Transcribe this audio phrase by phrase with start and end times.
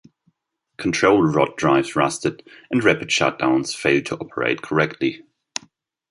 [0.79, 5.21] Control rod drives rusted, and rapid shutdowns failed to operate correctly.